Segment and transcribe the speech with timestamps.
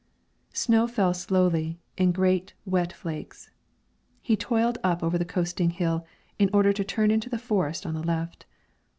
[0.55, 3.51] Snow fell slowly, in great, wet flakes;
[4.19, 6.07] he toiled up over the coasting hill,
[6.39, 8.47] in order to turn into the forest on the left.